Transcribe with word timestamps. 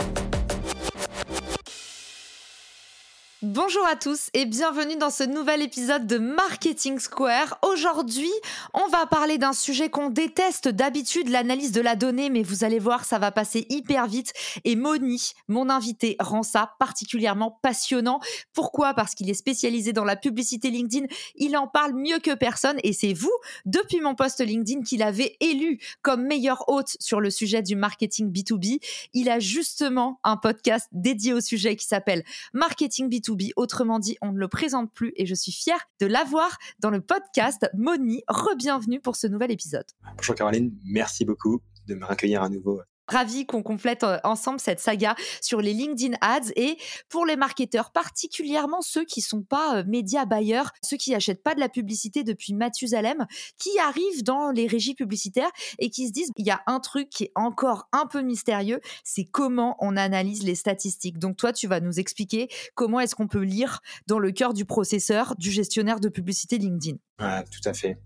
Bonjour 3.57 3.87
à 3.87 3.95
tous 3.95 4.29
et 4.35 4.45
bienvenue 4.45 4.97
dans 4.97 5.09
ce 5.09 5.23
nouvel 5.23 5.63
épisode 5.63 6.05
de 6.05 6.19
Marketing 6.19 6.99
Square. 6.99 7.57
Aujourd'hui, 7.63 8.29
on 8.75 8.87
va 8.89 9.07
parler 9.07 9.39
d'un 9.39 9.51
sujet 9.51 9.89
qu'on 9.89 10.11
déteste 10.11 10.67
d'habitude, 10.67 11.29
l'analyse 11.29 11.71
de 11.71 11.81
la 11.81 11.95
donnée, 11.95 12.29
mais 12.29 12.43
vous 12.43 12.63
allez 12.63 12.77
voir, 12.77 13.03
ça 13.03 13.17
va 13.17 13.31
passer 13.31 13.65
hyper 13.69 14.05
vite. 14.05 14.31
Et 14.63 14.75
Moni, 14.75 15.31
mon 15.47 15.71
invité, 15.71 16.17
rend 16.19 16.43
ça 16.43 16.75
particulièrement 16.77 17.57
passionnant. 17.63 18.19
Pourquoi? 18.53 18.93
Parce 18.93 19.15
qu'il 19.15 19.27
est 19.27 19.33
spécialisé 19.33 19.91
dans 19.91 20.05
la 20.05 20.17
publicité 20.17 20.69
LinkedIn, 20.69 21.07
il 21.33 21.57
en 21.57 21.67
parle 21.67 21.93
mieux 21.95 22.19
que 22.19 22.35
personne 22.35 22.77
et 22.83 22.93
c'est 22.93 23.13
vous, 23.13 23.33
depuis 23.65 24.01
mon 24.01 24.13
post 24.13 24.39
LinkedIn, 24.39 24.83
qu'il 24.83 25.01
avait 25.01 25.35
élu 25.39 25.79
comme 26.03 26.27
meilleur 26.27 26.69
hôte 26.69 26.95
sur 26.99 27.19
le 27.19 27.31
sujet 27.31 27.63
du 27.63 27.75
marketing 27.75 28.31
B2B. 28.31 28.77
Il 29.15 29.29
a 29.29 29.39
justement 29.39 30.19
un 30.23 30.37
podcast 30.37 30.89
dédié 30.91 31.33
au 31.33 31.41
sujet 31.41 31.75
qui 31.75 31.87
s'appelle 31.87 32.23
Marketing 32.53 33.09
B2B 33.09 33.46
Autrement 33.55 33.99
dit, 33.99 34.17
on 34.21 34.31
ne 34.31 34.39
le 34.39 34.47
présente 34.47 34.91
plus 34.93 35.13
et 35.15 35.25
je 35.25 35.35
suis 35.35 35.51
fière 35.51 35.79
de 35.99 36.05
l'avoir 36.05 36.57
dans 36.79 36.89
le 36.89 37.01
podcast. 37.01 37.69
Moni, 37.73 38.23
re-bienvenue 38.27 38.99
pour 38.99 39.15
ce 39.15 39.27
nouvel 39.27 39.51
épisode. 39.51 39.85
Bonjour 40.17 40.35
Caroline, 40.35 40.75
merci 40.85 41.25
beaucoup 41.25 41.61
de 41.87 41.95
me 41.95 42.05
accueillir 42.05 42.43
à 42.43 42.49
nouveau 42.49 42.81
Ravi 43.07 43.45
qu'on 43.45 43.63
complète 43.63 44.03
euh, 44.03 44.19
ensemble 44.23 44.59
cette 44.59 44.79
saga 44.79 45.15
sur 45.41 45.61
les 45.61 45.73
LinkedIn 45.73 46.15
Ads 46.21 46.51
et 46.55 46.77
pour 47.09 47.25
les 47.25 47.35
marketeurs, 47.35 47.91
particulièrement 47.91 48.81
ceux 48.81 49.05
qui 49.05 49.21
sont 49.21 49.41
pas 49.41 49.77
euh, 49.77 49.83
médias 49.87 50.25
bailleurs, 50.25 50.71
ceux 50.83 50.97
qui 50.97 51.11
n'achètent 51.11 51.43
pas 51.43 51.55
de 51.55 51.59
la 51.59 51.69
publicité 51.69 52.23
depuis 52.23 52.53
Mathusalem, 52.53 53.25
qui 53.57 53.77
arrivent 53.79 54.23
dans 54.23 54.51
les 54.51 54.67
régies 54.67 54.95
publicitaires 54.95 55.51
et 55.79 55.89
qui 55.89 56.07
se 56.07 56.11
disent 56.11 56.31
il 56.35 56.45
y 56.45 56.51
a 56.51 56.61
un 56.67 56.79
truc 56.79 57.09
qui 57.09 57.25
est 57.25 57.31
encore 57.35 57.87
un 57.91 58.05
peu 58.05 58.21
mystérieux, 58.21 58.81
c'est 59.03 59.25
comment 59.25 59.77
on 59.79 59.97
analyse 59.97 60.43
les 60.43 60.55
statistiques. 60.55 61.19
Donc 61.19 61.37
toi, 61.37 61.53
tu 61.53 61.67
vas 61.67 61.79
nous 61.79 61.99
expliquer 61.99 62.47
comment 62.75 62.99
est-ce 62.99 63.15
qu'on 63.15 63.27
peut 63.27 63.41
lire 63.41 63.81
dans 64.07 64.19
le 64.19 64.31
cœur 64.31 64.53
du 64.53 64.65
processeur 64.65 65.35
du 65.37 65.51
gestionnaire 65.51 65.99
de 65.99 66.09
publicité 66.09 66.57
LinkedIn. 66.57 66.97
Tout 67.17 67.67
à 67.67 67.73
fait. 67.73 67.97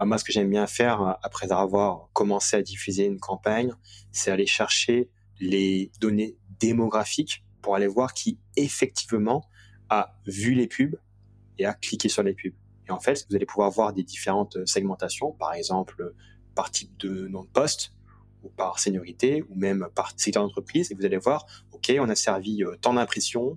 Moi, 0.00 0.16
ce 0.16 0.24
que 0.24 0.32
j'aime 0.32 0.48
bien 0.48 0.66
faire 0.66 1.02
euh, 1.02 1.12
après 1.22 1.50
avoir 1.50 2.08
commencé 2.20 2.54
à 2.54 2.60
diffuser 2.60 3.06
une 3.06 3.18
campagne, 3.18 3.72
c'est 4.12 4.30
aller 4.30 4.46
chercher 4.46 5.08
les 5.40 5.90
données 6.02 6.36
démographiques 6.58 7.46
pour 7.62 7.76
aller 7.76 7.86
voir 7.86 8.12
qui 8.12 8.38
effectivement 8.56 9.48
a 9.88 10.14
vu 10.26 10.52
les 10.52 10.66
pubs 10.66 10.96
et 11.56 11.64
a 11.64 11.72
cliqué 11.72 12.10
sur 12.10 12.22
les 12.22 12.34
pubs. 12.34 12.52
Et 12.86 12.90
en 12.90 13.00
fait, 13.00 13.26
vous 13.30 13.36
allez 13.36 13.46
pouvoir 13.46 13.70
voir 13.70 13.94
des 13.94 14.02
différentes 14.02 14.58
segmentations, 14.66 15.32
par 15.32 15.54
exemple 15.54 16.12
par 16.54 16.70
type 16.70 16.94
de 16.98 17.26
nom 17.28 17.44
de 17.44 17.48
poste 17.48 17.94
ou 18.42 18.50
par 18.50 18.80
seniorité 18.80 19.42
ou 19.48 19.54
même 19.54 19.88
par 19.94 20.12
secteur 20.14 20.42
d'entreprise. 20.42 20.92
Et 20.92 20.94
vous 20.94 21.06
allez 21.06 21.16
voir, 21.16 21.46
OK, 21.72 21.90
on 21.98 22.08
a 22.10 22.14
servi 22.14 22.62
euh, 22.62 22.76
tant 22.82 22.92
d'impressions, 22.92 23.56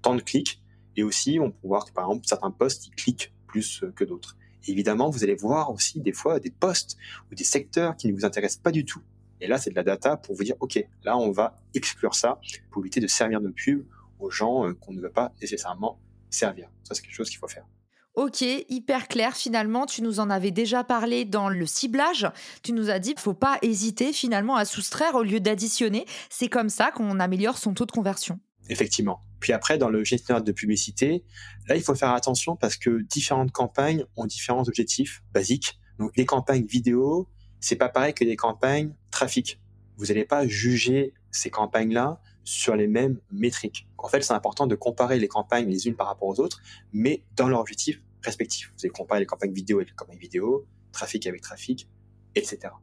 tant 0.00 0.16
de 0.16 0.22
clics. 0.22 0.60
Et 0.96 1.04
aussi, 1.04 1.38
on 1.38 1.52
peut 1.52 1.68
voir 1.68 1.84
que 1.84 1.92
par 1.92 2.06
exemple, 2.06 2.26
certains 2.26 2.50
postes, 2.50 2.92
cliquent 2.96 3.32
plus 3.46 3.84
euh, 3.84 3.92
que 3.92 4.02
d'autres 4.02 4.36
évidemment, 4.66 5.10
vous 5.10 5.24
allez 5.24 5.34
voir 5.34 5.70
aussi 5.70 6.00
des 6.00 6.12
fois 6.12 6.40
des 6.40 6.50
postes 6.50 6.96
ou 7.30 7.34
des 7.34 7.44
secteurs 7.44 7.96
qui 7.96 8.08
ne 8.08 8.12
vous 8.12 8.24
intéressent 8.24 8.62
pas 8.62 8.72
du 8.72 8.84
tout. 8.84 9.02
Et 9.40 9.48
là, 9.48 9.58
c'est 9.58 9.70
de 9.70 9.74
la 9.74 9.82
data 9.82 10.16
pour 10.16 10.36
vous 10.36 10.44
dire, 10.44 10.54
OK, 10.60 10.78
là, 11.02 11.16
on 11.18 11.32
va 11.32 11.56
exclure 11.74 12.14
ça 12.14 12.40
pour 12.70 12.82
éviter 12.82 13.00
de 13.00 13.08
servir 13.08 13.40
de 13.40 13.48
pub 13.48 13.84
aux 14.20 14.30
gens 14.30 14.66
euh, 14.66 14.74
qu'on 14.74 14.92
ne 14.92 15.00
veut 15.00 15.10
pas 15.10 15.32
nécessairement 15.40 15.98
servir. 16.30 16.70
Ça, 16.84 16.94
c'est 16.94 17.02
quelque 17.02 17.14
chose 17.14 17.28
qu'il 17.28 17.38
faut 17.38 17.48
faire. 17.48 17.66
Ok, 18.14 18.42
hyper 18.42 19.08
clair. 19.08 19.34
Finalement, 19.34 19.86
tu 19.86 20.02
nous 20.02 20.20
en 20.20 20.28
avais 20.28 20.50
déjà 20.50 20.84
parlé 20.84 21.24
dans 21.24 21.48
le 21.48 21.64
ciblage. 21.64 22.30
Tu 22.62 22.72
nous 22.72 22.90
as 22.90 22.98
dit 22.98 23.10
qu'il 23.10 23.20
faut 23.20 23.32
pas 23.32 23.58
hésiter 23.62 24.12
finalement 24.12 24.54
à 24.56 24.66
soustraire 24.66 25.14
au 25.14 25.22
lieu 25.22 25.40
d'additionner. 25.40 26.04
C'est 26.28 26.48
comme 26.48 26.68
ça 26.68 26.90
qu'on 26.90 27.20
améliore 27.20 27.56
son 27.56 27.72
taux 27.72 27.86
de 27.86 27.92
conversion. 27.92 28.38
Effectivement. 28.68 29.20
Puis 29.42 29.52
après, 29.52 29.76
dans 29.76 29.90
le 29.90 30.04
gestionnaire 30.04 30.42
de 30.42 30.52
publicité, 30.52 31.24
là, 31.66 31.74
il 31.74 31.82
faut 31.82 31.96
faire 31.96 32.12
attention 32.12 32.54
parce 32.54 32.76
que 32.76 33.02
différentes 33.02 33.50
campagnes 33.50 34.04
ont 34.16 34.24
différents 34.24 34.62
objectifs 34.68 35.24
basiques. 35.32 35.80
Donc, 35.98 36.12
les 36.16 36.24
campagnes 36.24 36.64
vidéo, 36.64 37.28
c'est 37.58 37.74
pas 37.74 37.88
pareil 37.88 38.14
que 38.14 38.22
les 38.22 38.36
campagnes 38.36 38.94
trafic. 39.10 39.60
Vous 39.96 40.06
n'allez 40.06 40.24
pas 40.24 40.46
juger 40.46 41.12
ces 41.32 41.50
campagnes-là 41.50 42.20
sur 42.44 42.76
les 42.76 42.86
mêmes 42.86 43.18
métriques. 43.32 43.88
En 43.98 44.06
fait, 44.06 44.22
c'est 44.22 44.32
important 44.32 44.68
de 44.68 44.76
comparer 44.76 45.18
les 45.18 45.28
campagnes 45.28 45.68
les 45.68 45.88
unes 45.88 45.96
par 45.96 46.06
rapport 46.06 46.28
aux 46.28 46.38
autres, 46.38 46.60
mais 46.92 47.24
dans 47.34 47.48
leur 47.48 47.58
objectif 47.58 48.00
respectif. 48.22 48.72
Vous 48.76 48.86
allez 48.86 48.90
comparer 48.90 49.20
les 49.20 49.26
campagnes 49.26 49.52
vidéo 49.52 49.78
avec 49.78 49.88
les 49.88 49.96
campagnes 49.96 50.18
vidéo, 50.18 50.68
trafic 50.92 51.26
avec 51.26 51.42
trafic, 51.42 51.88
etc. 52.36 52.74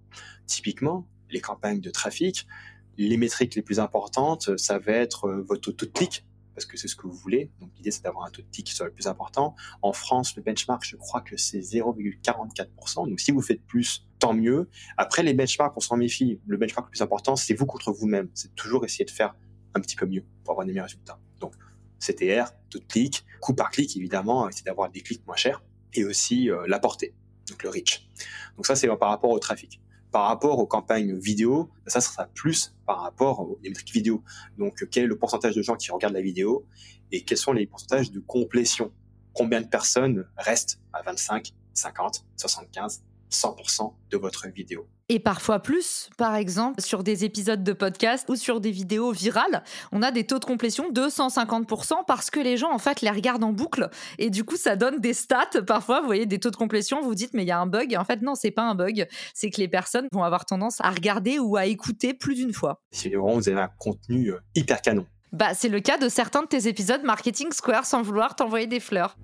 Typiquement, 0.46 1.08
les 1.30 1.40
campagnes 1.40 1.80
de 1.80 1.90
trafic, 1.90 2.46
les 2.98 3.16
métriques 3.16 3.56
les 3.56 3.62
plus 3.62 3.80
importantes, 3.80 4.58
ça 4.58 4.78
va 4.78 4.92
être 4.92 5.26
euh, 5.26 5.42
votre 5.48 5.72
taux 5.72 5.86
de 5.86 5.92
clic, 5.92 6.26
parce 6.60 6.66
que 6.66 6.76
c'est 6.76 6.90
ce 6.90 6.98
que 6.98 7.08
vous 7.08 7.14
voulez. 7.14 7.50
Donc 7.62 7.70
l'idée, 7.78 7.90
c'est 7.90 8.04
d'avoir 8.04 8.26
un 8.26 8.32
taux 8.32 8.42
de 8.42 8.48
clic 8.52 8.68
qui 8.68 8.74
soit 8.74 8.86
le 8.86 8.92
plus 8.92 9.08
important. 9.08 9.56
En 9.82 9.94
France, 9.94 10.36
le 10.36 10.44
benchmark, 10.44 10.84
je 10.84 10.98
crois 10.98 11.22
que 11.22 11.38
c'est 11.38 11.60
0,44%. 11.60 13.08
Donc 13.08 13.20
si 13.22 13.32
vous 13.32 13.42
faites 13.42 13.66
plus, 13.66 14.06
tant 14.20 14.34
mieux. 14.34 14.70
Après, 14.98 15.24
les 15.24 15.34
benchmarks, 15.34 15.72
on 15.78 15.80
s'en 15.80 15.96
méfie. 15.96 16.42
Le 16.46 16.58
benchmark 16.58 16.88
le 16.88 16.92
plus 16.92 17.02
important, 17.02 17.38
c'est 17.38 17.54
vous 17.54 17.66
contre 17.66 17.94
vous-même. 17.94 18.30
C'est 18.34 18.54
toujours 18.56 18.84
essayer 18.84 19.06
de 19.06 19.10
faire 19.10 19.36
un 19.74 19.80
petit 19.80 19.96
peu 19.96 20.06
mieux 20.06 20.26
pour 20.44 20.52
avoir 20.52 20.66
des 20.66 20.74
meilleurs 20.74 20.88
résultats. 20.88 21.18
Donc 21.40 21.54
CTR, 22.00 22.52
taux 22.70 22.80
de 22.80 22.84
clic, 22.84 23.26
coût 23.40 23.54
par 23.54 23.72
clic, 23.72 23.96
évidemment, 23.96 24.50
c'est 24.52 24.66
d'avoir 24.66 24.90
des 24.90 25.00
clics 25.00 25.26
moins 25.26 25.38
chers. 25.38 25.64
Et 25.94 26.04
aussi 26.04 26.52
euh, 26.52 26.66
la 26.68 26.80
portée, 26.80 27.16
donc 27.50 27.64
le 27.64 27.70
reach. 27.70 28.06
Donc 28.58 28.66
ça, 28.66 28.76
c'est 28.76 28.88
par 28.98 29.10
rapport 29.10 29.30
au 29.30 29.40
trafic 29.40 29.80
par 30.12 30.28
rapport 30.28 30.60
aux 30.60 30.66
campagnes 30.66 31.18
vidéo, 31.18 31.70
ça 31.88 32.02
sera 32.02 32.26
plus 32.26 32.76
par 32.86 33.02
rapport 33.02 33.40
aux 33.42 33.60
métriques 33.62 33.94
vidéo. 33.94 34.24
Donc, 34.58 34.86
quel 34.90 35.04
est 35.04 35.08
le 35.08 35.18
pourcentage 35.18 35.56
de 35.56 35.62
gens 35.62 35.76
qui 35.76 35.92
regardent 35.92 36.16
la 36.16 36.22
vidéo 36.22 36.66
et 37.12 37.24
quels 37.24 37.38
sont 37.38 37.54
les 37.54 37.68
pourcentages 37.68 38.12
de 38.12 38.20
complétion? 38.20 38.92
Combien 39.34 39.62
de 39.62 39.68
personnes 39.68 40.28
restent 40.38 40.80
à 40.94 41.02
25, 41.04 41.54
50, 41.74 42.26
75 42.38 43.04
100% 43.32 43.94
de 44.10 44.18
votre 44.18 44.48
vidéo? 44.50 44.88
Et 45.12 45.18
parfois 45.18 45.58
plus, 45.58 46.12
par 46.18 46.36
exemple, 46.36 46.84
sur 46.84 47.02
des 47.02 47.26
épisodes 47.26 47.64
de 47.64 47.74
podcast 47.74 48.30
ou 48.30 48.36
sur 48.36 48.62
des 48.62 48.70
vidéos 48.70 49.12
virales, 49.12 49.64
on 49.92 50.04
a 50.04 50.12
des 50.12 50.24
taux 50.24 50.38
de 50.38 50.46
complétion 50.46 50.92
de 50.92 51.02
150% 51.02 52.06
parce 52.06 52.30
que 52.30 52.40
les 52.40 52.58
gens, 52.58 52.72
en 52.72 52.78
fait, 52.78 53.02
les 53.02 53.10
regardent 53.10 53.44
en 53.44 53.52
boucle. 53.52 53.90
Et 54.20 54.30
du 54.30 54.44
coup, 54.44 54.56
ça 54.56 54.76
donne 54.76 55.00
des 55.00 55.16
stats. 55.16 55.64
Parfois, 55.66 56.02
vous 56.02 56.06
voyez 56.06 56.28
des 56.28 56.38
taux 56.38 56.52
de 56.52 56.56
complétion, 56.56 57.02
vous 57.02 57.16
dites, 57.16 57.34
mais 57.34 57.42
il 57.42 57.48
y 57.48 57.52
a 57.52 57.60
un 57.60 57.66
bug. 57.66 57.96
en 57.98 58.06
fait, 58.06 58.22
non, 58.22 58.36
c'est 58.36 58.52
pas 58.52 58.62
un 58.62 58.76
bug. 58.76 59.08
C'est 59.34 59.50
que 59.50 59.60
les 59.60 59.68
personnes 59.68 60.08
vont 60.12 60.22
avoir 60.22 60.46
tendance 60.46 60.80
à 60.82 60.92
regarder 60.92 61.40
ou 61.40 61.58
à 61.58 61.66
écouter 61.66 62.14
plus 62.14 62.36
d'une 62.36 62.54
fois. 62.54 62.84
Si 62.92 63.10
vraiment 63.10 63.34
vous 63.34 63.50
avez 63.50 63.62
un 63.62 63.72
contenu 63.80 64.32
euh, 64.32 64.40
hyper 64.54 64.80
canon, 64.80 65.08
bah, 65.32 65.56
c'est 65.56 65.70
le 65.70 65.80
cas 65.80 65.98
de 65.98 66.08
certains 66.08 66.44
de 66.44 66.48
tes 66.48 66.68
épisodes 66.68 67.02
Marketing 67.04 67.52
Square 67.52 67.86
sans 67.86 68.04
vouloir 68.04 68.36
t'envoyer 68.36 68.68
des 68.68 68.80
fleurs. 68.80 69.18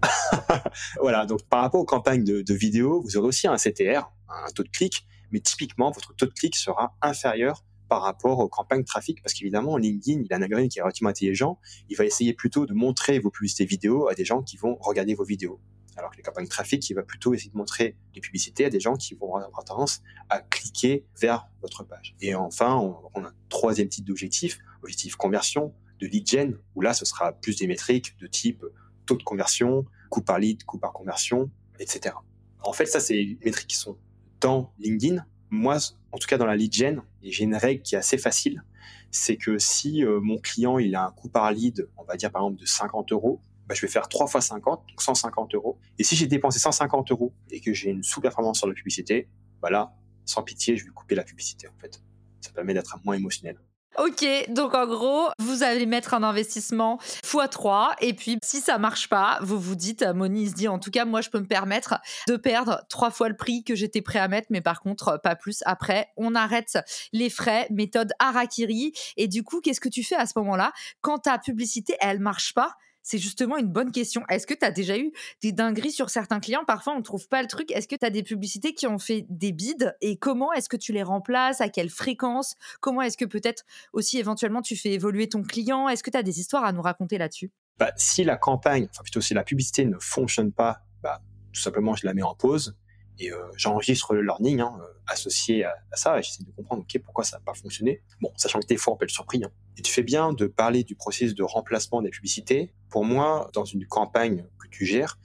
voilà, 1.00 1.27
donc 1.27 1.44
par 1.48 1.62
rapport 1.62 1.81
aux 1.81 1.86
campagnes 1.86 2.24
de, 2.24 2.42
de 2.42 2.54
vidéo, 2.56 3.01
vous 3.04 3.18
aurez 3.18 3.27
aussi 3.27 3.48
un 3.48 3.56
CTR, 3.56 4.12
un 4.30 4.51
taux 4.56 4.63
de 4.63 4.69
clic, 4.69 5.06
mais 5.36 5.42
typiquement, 5.42 5.92
votre 5.92 6.16
taux 6.16 6.28
de 6.28 6.32
clic 6.32 6.56
sera 6.56 6.96
inférieur 7.02 7.66
par 7.90 8.04
rapport 8.04 8.40
aux 8.40 8.48
campagnes 8.48 8.86
trafic, 8.86 9.22
parce 9.22 9.34
qu'évidemment, 9.34 9.76
LinkedIn, 9.76 10.22
il 10.24 10.32
a 10.32 10.38
un 10.38 10.42
algorithme 10.42 10.70
qui 10.70 10.80
est 10.80 10.82
relativement 10.82 11.10
intelligent, 11.10 11.60
il 11.90 11.98
va 11.98 12.06
essayer 12.06 12.34
plutôt 12.34 12.66
de 12.66 12.74
montrer 12.74 13.20
vos 13.20 13.30
publicités 13.30 13.66
vidéo 13.66 14.08
à 14.08 14.14
des 14.16 14.24
gens 14.24 14.44
qui 14.44 14.56
vont 14.56 14.78
regarder 14.80 15.14
vos 15.14 15.26
vidéos. 15.26 15.60
Alors 15.98 16.10
que 16.12 16.16
les 16.16 16.24
campagnes 16.24 16.48
trafic, 16.48 16.90
il 16.90 16.94
va 16.94 17.04
plutôt 17.04 17.34
essayer 17.34 17.52
de 17.52 17.58
montrer 17.58 17.98
les 18.14 18.22
publicités 18.22 18.64
à 18.64 18.70
des 18.70 18.80
gens 18.80 18.96
qui 18.96 19.14
vont 19.14 19.36
avoir 19.36 19.66
tendance 19.66 20.02
à 20.30 20.40
cliquer 20.40 21.06
vers 21.20 21.50
votre 21.62 21.84
page. 21.84 22.16
Et 22.22 22.34
enfin, 22.34 22.78
on, 22.78 22.96
on 23.14 23.26
a 23.26 23.28
un 23.28 23.34
troisième 23.50 23.90
type 23.90 24.06
d'objectif, 24.06 24.60
objectif 24.84 25.18
conversion, 25.18 25.74
de 26.00 26.08
lead 26.08 26.26
gen, 26.30 26.58
où 26.76 26.82
là, 26.82 26.94
ce 26.94 27.04
sera 27.04 27.34
plus 27.34 27.58
des 27.58 27.68
métriques 27.68 28.18
de 28.20 28.28
type 28.28 28.64
taux 29.06 29.18
de 29.18 29.24
conversion, 29.24 29.86
coût 30.10 30.22
par 30.22 30.40
lead, 30.40 30.64
coût 30.64 30.80
par 30.80 30.94
conversion, 30.94 31.52
etc. 31.78 32.16
En 32.62 32.72
fait, 32.72 32.86
ça, 32.86 33.02
c'est 33.02 33.16
des 33.16 33.38
métriques 33.44 33.68
qui 33.68 33.76
sont 33.76 33.98
dans 34.42 34.74
LinkedIn. 34.80 35.26
Moi, 35.50 35.78
en 36.12 36.18
tout 36.18 36.28
cas 36.28 36.38
dans 36.38 36.46
la 36.46 36.56
lead 36.56 36.74
gen, 36.74 37.02
j'ai 37.22 37.44
une 37.44 37.56
règle 37.56 37.82
qui 37.82 37.96
est 37.96 37.98
assez 37.98 38.18
facile. 38.18 38.64
C'est 39.12 39.38
que 39.38 39.58
si 39.58 40.04
euh, 40.04 40.20
mon 40.20 40.38
client 40.38 40.78
il 40.78 40.96
a 40.96 41.06
un 41.06 41.12
coût 41.12 41.30
par 41.30 41.52
lead, 41.52 41.88
on 41.98 42.04
va 42.04 42.18
dire 42.18 42.32
par 42.32 42.42
exemple 42.44 42.62
de 42.62 42.66
50 42.66 43.12
euros, 43.12 43.42
bah, 43.68 43.74
je 43.74 43.82
vais 43.82 43.88
faire 43.88 44.08
3 44.08 44.28
fois 44.28 44.42
50, 44.42 44.86
donc 44.88 45.02
150 45.02 45.56
euros. 45.56 45.80
Et 45.98 46.04
si 46.04 46.16
j'ai 46.16 46.28
dépensé 46.28 46.60
150 46.60 47.12
euros 47.12 47.34
et 47.50 47.62
que 47.62 47.74
j'ai 47.74 47.90
une 47.90 48.04
sous-performance 48.04 48.60
sur 48.60 48.68
la 48.68 48.74
publicité, 48.74 49.28
voilà, 49.62 49.86
bah 49.86 49.96
sans 50.26 50.44
pitié, 50.44 50.78
je 50.78 50.86
vais 50.86 50.92
couper 50.92 51.16
la 51.16 51.24
publicité 51.24 51.68
en 51.68 51.78
fait. 51.80 52.02
Ça 52.42 52.52
permet 52.52 52.74
d'être 52.74 53.00
moins 53.04 53.16
émotionnel. 53.16 53.58
Ok, 53.97 54.25
donc 54.50 54.74
en 54.74 54.86
gros, 54.86 55.30
vous 55.39 55.63
allez 55.63 55.86
mettre 55.86 56.13
un 56.13 56.24
investissement 56.24 57.00
x3 57.24 57.94
et 58.01 58.13
puis 58.13 58.38
si 58.44 58.59
ça 58.59 58.77
marche 58.77 59.07
pas, 59.07 59.39
vous 59.42 59.57
vous 59.57 59.75
dites, 59.75 60.03
Moni 60.03 60.50
se 60.50 60.53
dit 60.53 60.68
en 60.68 60.80
tout 60.80 60.92
cas, 60.92 61.06
moi 61.06 61.21
je 61.21 61.30
peux 61.30 61.39
me 61.39 61.47
permettre 61.47 61.95
de 62.27 62.36
perdre 62.36 62.83
trois 62.89 63.09
fois 63.09 63.30
le 63.30 63.38
prix 63.38 63.63
que 63.63 63.74
j'étais 63.74 64.01
prêt 64.01 64.19
à 64.19 64.27
mettre, 64.27 64.47
mais 64.50 64.59
par 64.59 64.81
contre 64.81 65.18
pas 65.24 65.38
plus. 65.38 65.63
Après, 65.65 66.09
on 66.18 66.36
arrête 66.36 66.77
les 67.13 67.30
frais, 67.30 67.68
méthode 67.71 68.12
Harakiri. 68.19 68.92
Et 69.15 69.30
du 69.30 69.44
coup, 69.44 69.62
qu'est-ce 69.62 69.80
que 69.80 69.89
tu 69.89 70.03
fais 70.03 70.15
à 70.15 70.25
ce 70.25 70.33
moment-là? 70.38 70.74
Quand 71.00 71.19
ta 71.19 71.38
publicité 71.38 71.95
elle 72.01 72.19
marche 72.19 72.53
pas 72.53 72.75
c'est 73.06 73.19
justement 73.19 73.57
une 73.57 73.68
bonne 73.68 73.92
question. 73.92 74.24
Est-ce 74.30 74.48
que 74.48 74.56
tu 74.56 74.66
as 74.66 74.72
déjà 74.72 74.98
eu 74.98 75.13
des 75.42 75.52
dingueries 75.52 75.92
sur 75.92 76.10
certains 76.10 76.40
clients? 76.40 76.66
Parfois, 76.66 76.94
on 76.94 76.98
ne 76.98 77.04
trouve 77.04 77.28
pas 77.30 77.42
le 77.44 77.48
truc. 77.48 77.72
Est-ce 77.72 77.88
que 77.88 77.96
tu 77.96 78.06
as 78.06 78.10
des 78.10 78.24
publicités 78.24 78.74
qui 78.74 78.88
ont 78.88 78.98
fait 78.98 79.28
des 79.30 79.52
bides 79.52 79.96
et 80.02 80.18
comment 80.18 80.52
est-ce 80.52 80.68
que 80.68 80.75
tu 80.75 80.92
les 80.92 81.04
remplaces? 81.04 81.62
À 81.62 81.69
quelle 81.69 81.92
fréquence? 81.92 82.56
Comment 82.81 83.04
est-ce 83.04 83.16
que 83.16 83.25
peut-être 83.25 83.63
aussi 83.94 84.18
éventuellement 84.18 84.63
tu 84.63 84.75
fais 84.75 84.92
évoluer 84.92 85.30
ton 85.30 85.44
client? 85.44 85.88
Est-ce 85.88 86.02
que 86.02 86.10
tu 86.10 86.18
as 86.18 86.24
des 86.24 86.40
histoires 86.40 86.66
à 86.66 86.74
nous 86.74 86.81
raconter 86.81 87.19
là-dessus? 87.19 87.52
Bah, 87.78 87.92
Si 87.96 88.24
la 88.24 88.38
campagne, 88.38 88.88
enfin 88.90 89.04
plutôt 89.04 89.22
si 89.22 89.36
la 89.36 89.44
publicité 89.44 89.86
ne 89.86 90.00
fonctionne 90.00 90.51
pas, 90.51 90.81
bah, 91.04 91.22
tout 91.54 91.62
simplement 91.62 91.96
je 91.96 92.08
la 92.08 92.16
mets 92.16 92.24
en 92.24 92.34
pause 92.34 92.75
et 93.19 93.31
euh, 93.31 93.38
j'enregistre 93.56 94.13
le 94.13 94.21
learning 94.21 94.59
hein, 94.59 94.77
euh, 94.79 94.85
associé 95.07 95.63
à, 95.63 95.73
ça 95.94 96.19
et 96.19 96.23
j'essaie 96.23 96.44
de 96.44 96.51
comprendre 96.51 96.81
ok 96.81 97.01
pourquoi 97.03 97.23
ça 97.23 97.38
n'a 97.38 97.44
pas 97.44 97.53
fonctionné. 97.53 98.01
Bon, 98.21 98.31
sachant 98.35 98.59
que 98.59 98.67
des 98.67 98.77
fois 98.77 98.94
on 98.94 98.97
peut 98.97 99.06
être 99.06 99.12
surpris. 99.12 99.44
Hein. 99.44 99.51
Et 99.77 99.81
tu 99.81 99.91
fais 99.91 100.03
bien 100.03 100.33
de 100.33 100.47
parler 100.47 100.83
du 100.83 100.95
processus 100.95 101.35
de 101.35 101.44
remplacement 101.44 102.01
des 102.01 102.09
publicités. 102.09 102.73
Pour 102.89 103.06
moi, 103.06 103.50
dans 103.53 103.65
une 103.65 103.85
campagne 103.88 104.45
que 104.59 104.67
tu 104.69 104.85
gères, 104.85 105.17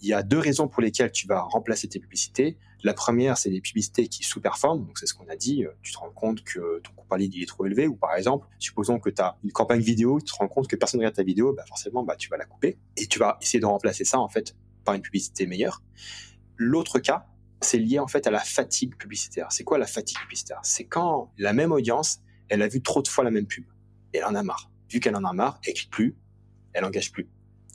il 0.00 0.08
y 0.08 0.12
a 0.12 0.22
deux 0.22 0.38
raisons 0.38 0.66
pour 0.66 0.82
lesquelles 0.82 1.12
tu 1.12 1.28
vas 1.28 1.42
remplacer 1.42 1.88
tes 1.88 2.00
publicités. 2.00 2.58
La 2.82 2.92
première, 2.92 3.38
c'est 3.38 3.50
les 3.50 3.60
publicités 3.60 4.08
qui 4.08 4.24
sous-performent. 4.24 4.84
Donc, 4.84 4.98
c'est 4.98 5.06
ce 5.06 5.14
qu'on 5.14 5.28
a 5.28 5.36
dit. 5.36 5.64
Tu 5.82 5.92
te 5.92 5.98
rends 5.98 6.10
compte 6.10 6.42
que 6.42 6.80
ton 6.80 6.92
coût 6.92 7.06
par 7.06 7.18
lead 7.18 7.32
est 7.36 7.46
trop 7.46 7.66
élevé. 7.66 7.86
Ou 7.86 7.94
par 7.94 8.16
exemple, 8.16 8.48
supposons 8.58 8.98
que 8.98 9.10
tu 9.10 9.22
as 9.22 9.36
une 9.44 9.52
campagne 9.52 9.80
vidéo, 9.80 10.18
tu 10.18 10.32
te 10.32 10.36
rends 10.36 10.48
compte 10.48 10.66
que 10.66 10.74
personne 10.74 10.98
ne 10.98 11.02
regarde 11.02 11.14
ta 11.14 11.22
vidéo, 11.22 11.54
bah 11.56 11.62
forcément, 11.68 12.02
bah, 12.02 12.16
tu 12.16 12.28
vas 12.28 12.36
la 12.36 12.46
couper. 12.46 12.78
Et 12.96 13.06
tu 13.06 13.20
vas 13.20 13.38
essayer 13.40 13.60
de 13.60 13.66
remplacer 13.66 14.04
ça, 14.04 14.18
en 14.18 14.28
fait, 14.28 14.56
par 14.84 14.96
une 14.96 15.02
publicité 15.02 15.46
meilleure. 15.46 15.82
L'autre 16.56 16.98
cas, 16.98 17.26
c'est 17.64 17.78
lié 17.78 17.98
en 17.98 18.06
fait 18.06 18.26
à 18.26 18.30
la 18.30 18.40
fatigue 18.40 18.96
publicitaire. 18.96 19.48
C'est 19.50 19.64
quoi 19.64 19.78
la 19.78 19.86
fatigue 19.86 20.18
publicitaire? 20.18 20.60
C'est 20.62 20.84
quand 20.84 21.32
la 21.38 21.52
même 21.52 21.72
audience, 21.72 22.20
elle 22.48 22.62
a 22.62 22.68
vu 22.68 22.82
trop 22.82 23.02
de 23.02 23.08
fois 23.08 23.24
la 23.24 23.30
même 23.30 23.46
pub 23.46 23.64
elle 24.12 24.24
en 24.24 24.34
a 24.34 24.42
marre. 24.42 24.70
Vu 24.90 25.00
qu'elle 25.00 25.16
en 25.16 25.24
a 25.24 25.32
marre, 25.32 25.58
elle 25.66 25.74
clique 25.74 25.90
plus, 25.90 26.16
elle 26.72 26.84
engage 26.84 27.12
plus. 27.12 27.28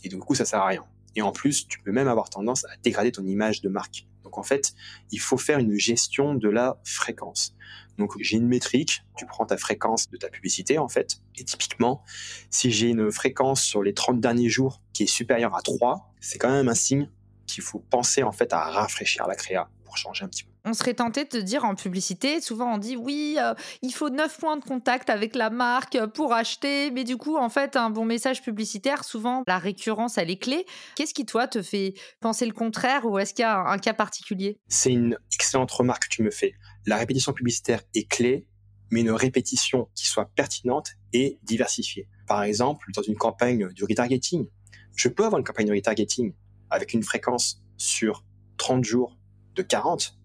Et 0.03 0.09
du 0.09 0.17
coup, 0.19 0.35
ça 0.35 0.45
sert 0.45 0.59
à 0.59 0.67
rien. 0.67 0.85
Et 1.15 1.21
en 1.21 1.31
plus, 1.31 1.67
tu 1.67 1.79
peux 1.79 1.91
même 1.91 2.07
avoir 2.07 2.29
tendance 2.29 2.65
à 2.65 2.77
dégrader 2.83 3.11
ton 3.11 3.25
image 3.25 3.61
de 3.61 3.69
marque. 3.69 4.07
Donc 4.23 4.37
en 4.37 4.43
fait, 4.43 4.73
il 5.11 5.19
faut 5.19 5.37
faire 5.37 5.57
une 5.57 5.77
gestion 5.77 6.35
de 6.35 6.49
la 6.49 6.79
fréquence. 6.83 7.55
Donc 7.97 8.13
j'ai 8.19 8.37
une 8.37 8.47
métrique, 8.47 9.03
tu 9.15 9.25
prends 9.25 9.45
ta 9.45 9.57
fréquence 9.57 10.09
de 10.09 10.17
ta 10.17 10.29
publicité 10.29 10.77
en 10.77 10.87
fait, 10.87 11.21
et 11.35 11.43
typiquement, 11.43 12.03
si 12.51 12.69
j'ai 12.69 12.89
une 12.89 13.11
fréquence 13.11 13.63
sur 13.63 13.81
les 13.81 13.95
30 13.95 14.19
derniers 14.19 14.49
jours 14.49 14.83
qui 14.93 15.03
est 15.03 15.07
supérieure 15.07 15.55
à 15.55 15.61
3, 15.61 16.13
c'est 16.19 16.37
quand 16.37 16.51
même 16.51 16.67
un 16.67 16.75
signe 16.75 17.09
qu'il 17.47 17.63
faut 17.63 17.79
penser 17.79 18.21
en 18.21 18.31
fait 18.31 18.53
à 18.53 18.69
rafraîchir 18.69 19.25
la 19.25 19.35
créa 19.35 19.71
pour 19.87 19.97
changer 19.97 20.25
un 20.25 20.27
petit 20.27 20.43
peu. 20.43 20.51
On 20.65 20.73
serait 20.73 20.93
tenté 20.93 21.23
de 21.23 21.29
te 21.29 21.37
dire 21.37 21.63
en 21.63 21.73
publicité, 21.73 22.41
souvent 22.41 22.75
on 22.75 22.77
dit 22.77 22.97
oui, 22.97 23.37
euh, 23.39 23.53
il 23.81 23.93
faut 23.93 24.09
9 24.09 24.37
points 24.37 24.57
de 24.57 24.63
contact 24.63 25.09
avec 25.09 25.33
la 25.33 25.49
marque 25.49 25.97
pour 26.07 26.33
acheter, 26.33 26.91
mais 26.91 27.05
du 27.05 27.15
coup, 27.15 27.37
en 27.37 27.47
fait, 27.47 27.77
un 27.77 27.89
bon 27.89 28.03
message 28.03 28.41
publicitaire, 28.41 29.05
souvent 29.05 29.43
la 29.47 29.57
récurrence, 29.57 30.17
elle 30.17 30.29
est 30.29 30.37
clé. 30.37 30.65
Qu'est-ce 30.95 31.13
qui, 31.13 31.25
toi, 31.25 31.47
te 31.47 31.61
fait 31.61 31.93
penser 32.19 32.45
le 32.45 32.51
contraire 32.51 33.05
ou 33.05 33.17
est-ce 33.17 33.33
qu'il 33.33 33.43
y 33.43 33.45
a 33.45 33.57
un 33.57 33.77
cas 33.77 33.93
particulier? 33.93 34.59
C'est 34.67 34.91
une 34.91 35.17
excellente 35.33 35.71
remarque 35.71 36.03
que 36.03 36.09
tu 36.09 36.21
me 36.21 36.31
fais. 36.31 36.53
La 36.85 36.97
répétition 36.97 37.31
publicitaire 37.31 37.81
est 37.95 38.09
clé, 38.09 38.45
mais 38.91 39.01
une 39.01 39.11
répétition 39.11 39.87
qui 39.95 40.05
soit 40.05 40.29
pertinente 40.35 40.91
et 41.13 41.39
diversifiée. 41.43 42.09
Par 42.27 42.43
exemple, 42.43 42.91
dans 42.93 43.01
une 43.01 43.15
campagne 43.15 43.69
de 43.73 43.85
retargeting, 43.85 44.47
je 44.95 45.07
peux 45.07 45.23
avoir 45.23 45.39
une 45.39 45.45
campagne 45.45 45.67
de 45.67 45.73
retargeting 45.73 46.33
avec 46.69 46.93
une 46.93 47.03
fréquence 47.03 47.61
sur 47.77 48.25
30 48.57 48.83
jours 48.83 49.17
de 49.57 49.63
40. 49.63 50.17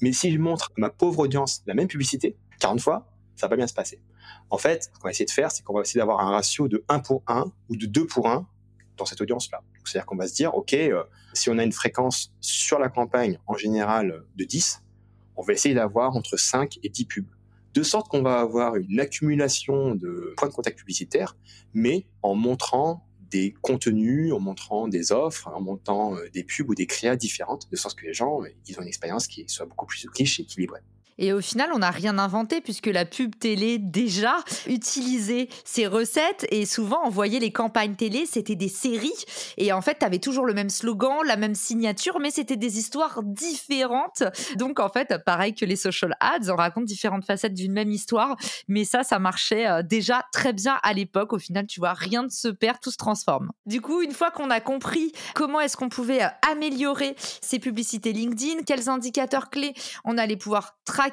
Mais 0.00 0.12
si 0.12 0.30
je 0.30 0.38
montre 0.38 0.70
à 0.76 0.80
ma 0.80 0.90
pauvre 0.90 1.20
audience 1.20 1.62
la 1.66 1.74
même 1.74 1.88
publicité 1.88 2.36
40 2.60 2.80
fois, 2.80 3.10
ça 3.34 3.46
va 3.46 3.50
pas 3.50 3.56
bien 3.56 3.66
se 3.66 3.74
passer. 3.74 4.00
En 4.50 4.58
fait, 4.58 4.84
ce 4.84 4.88
qu'on 4.90 5.04
va 5.04 5.10
essayer 5.10 5.26
de 5.26 5.30
faire, 5.30 5.50
c'est 5.50 5.62
qu'on 5.64 5.74
va 5.74 5.80
essayer 5.80 5.98
d'avoir 5.98 6.20
un 6.20 6.30
ratio 6.30 6.68
de 6.68 6.84
1 6.88 7.00
pour 7.00 7.22
1 7.26 7.50
ou 7.68 7.76
de 7.76 7.86
2 7.86 8.06
pour 8.06 8.28
1 8.28 8.46
dans 8.96 9.04
cette 9.04 9.20
audience-là. 9.20 9.62
C'est-à-dire 9.84 10.06
qu'on 10.06 10.16
va 10.16 10.28
se 10.28 10.34
dire, 10.34 10.54
OK, 10.54 10.74
euh, 10.74 11.02
si 11.32 11.48
on 11.48 11.58
a 11.58 11.64
une 11.64 11.72
fréquence 11.72 12.32
sur 12.40 12.78
la 12.78 12.88
campagne 12.88 13.38
en 13.46 13.54
général 13.54 14.24
de 14.36 14.44
10, 14.44 14.82
on 15.36 15.42
va 15.42 15.52
essayer 15.52 15.74
d'avoir 15.74 16.14
entre 16.14 16.36
5 16.36 16.78
et 16.82 16.88
10 16.88 17.04
pubs. 17.06 17.30
De 17.74 17.82
sorte 17.82 18.08
qu'on 18.08 18.22
va 18.22 18.40
avoir 18.40 18.76
une 18.76 18.98
accumulation 19.00 19.94
de 19.94 20.34
points 20.36 20.48
de 20.48 20.52
contact 20.52 20.78
publicitaires, 20.78 21.36
mais 21.74 22.06
en 22.22 22.34
montrant 22.34 23.07
des 23.30 23.54
contenus, 23.62 24.32
en 24.32 24.40
montrant 24.40 24.88
des 24.88 25.12
offres, 25.12 25.48
en 25.48 25.60
montrant 25.60 26.16
euh, 26.16 26.28
des 26.32 26.44
pubs 26.44 26.68
ou 26.68 26.74
des 26.74 26.86
créas 26.86 27.16
différentes, 27.16 27.70
de 27.70 27.76
sorte 27.76 27.98
que 27.98 28.06
les 28.06 28.14
gens, 28.14 28.42
euh, 28.42 28.48
ils 28.66 28.78
ont 28.78 28.82
une 28.82 28.88
expérience 28.88 29.26
qui 29.26 29.44
soit 29.48 29.66
beaucoup 29.66 29.86
plus 29.86 30.06
riche 30.16 30.40
et 30.40 30.42
équilibrée. 30.42 30.80
Et 31.18 31.32
au 31.32 31.40
final, 31.40 31.70
on 31.74 31.78
n'a 31.78 31.90
rien 31.90 32.18
inventé 32.18 32.60
puisque 32.60 32.86
la 32.86 33.04
pub 33.04 33.38
télé 33.38 33.78
déjà 33.78 34.36
utilisait 34.66 35.48
ces 35.64 35.86
recettes 35.86 36.46
et 36.50 36.64
souvent 36.64 37.00
on 37.04 37.10
voyait 37.10 37.40
les 37.40 37.52
campagnes 37.52 37.94
télé, 37.94 38.24
c'était 38.26 38.54
des 38.54 38.68
séries 38.68 39.24
et 39.56 39.72
en 39.72 39.80
fait, 39.80 39.98
tu 39.98 40.06
avais 40.06 40.18
toujours 40.18 40.46
le 40.46 40.54
même 40.54 40.70
slogan, 40.70 41.18
la 41.26 41.36
même 41.36 41.54
signature, 41.54 42.20
mais 42.20 42.30
c'était 42.30 42.56
des 42.56 42.78
histoires 42.78 43.22
différentes. 43.24 44.22
Donc 44.56 44.80
en 44.80 44.88
fait, 44.88 45.14
pareil 45.24 45.54
que 45.54 45.64
les 45.64 45.76
social 45.76 46.16
ads, 46.20 46.50
on 46.50 46.56
raconte 46.56 46.84
différentes 46.84 47.24
facettes 47.24 47.54
d'une 47.54 47.72
même 47.72 47.90
histoire, 47.90 48.36
mais 48.68 48.84
ça, 48.84 49.02
ça 49.02 49.18
marchait 49.18 49.66
euh, 49.66 49.82
déjà 49.82 50.24
très 50.32 50.52
bien 50.52 50.78
à 50.82 50.92
l'époque. 50.92 51.32
Au 51.32 51.38
final, 51.38 51.66
tu 51.66 51.80
vois, 51.80 51.94
rien 51.94 52.22
ne 52.22 52.28
se 52.28 52.48
perd, 52.48 52.78
tout 52.80 52.90
se 52.90 52.96
transforme. 52.96 53.50
Du 53.66 53.80
coup, 53.80 54.02
une 54.02 54.12
fois 54.12 54.30
qu'on 54.30 54.50
a 54.50 54.60
compris 54.60 55.12
comment 55.34 55.60
est-ce 55.60 55.76
qu'on 55.76 55.88
pouvait 55.88 56.22
euh, 56.22 56.28
améliorer 56.50 57.16
ces 57.18 57.58
publicités 57.58 58.12
LinkedIn, 58.12 58.62
quels 58.62 58.88
indicateurs 58.88 59.50
clés 59.50 59.74
on 60.04 60.18
allait 60.18 60.36
pouvoir 60.36 60.78
traquer 60.84 61.07